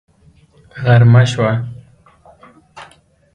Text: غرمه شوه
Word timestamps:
غرمه 0.83 1.23
شوه 1.31 1.51